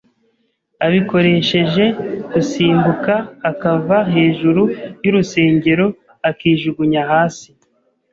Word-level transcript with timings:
abikoresheje 0.85 1.83
gusimbuka 2.31 3.13
akava 3.49 3.97
hejuru 4.13 4.61
y’urusengero 5.03 5.85
akijugunya 6.29 7.01
hasi. 7.11 7.49